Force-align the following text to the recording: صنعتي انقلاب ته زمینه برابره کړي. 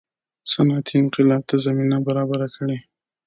صنعتي 0.51 0.95
انقلاب 1.01 1.41
ته 1.49 1.55
زمینه 1.65 1.97
برابره 2.07 2.47
کړي. 2.55 2.77